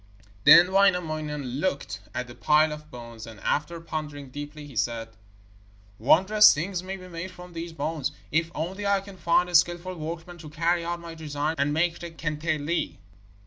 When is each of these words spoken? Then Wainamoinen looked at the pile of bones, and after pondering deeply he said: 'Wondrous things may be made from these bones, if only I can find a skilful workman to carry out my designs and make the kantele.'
Then 0.45 0.71
Wainamoinen 0.71 1.59
looked 1.59 1.99
at 2.15 2.25
the 2.25 2.33
pile 2.33 2.71
of 2.71 2.89
bones, 2.89 3.27
and 3.27 3.39
after 3.41 3.79
pondering 3.79 4.31
deeply 4.31 4.65
he 4.65 4.75
said: 4.75 5.09
'Wondrous 5.99 6.55
things 6.55 6.81
may 6.81 6.97
be 6.97 7.07
made 7.07 7.29
from 7.29 7.53
these 7.53 7.71
bones, 7.71 8.11
if 8.31 8.49
only 8.55 8.87
I 8.87 9.01
can 9.01 9.15
find 9.17 9.47
a 9.47 9.53
skilful 9.53 9.93
workman 9.93 10.39
to 10.39 10.49
carry 10.49 10.83
out 10.83 10.99
my 11.01 11.13
designs 11.13 11.57
and 11.59 11.71
make 11.71 11.99
the 11.99 12.09
kantele.' 12.09 12.97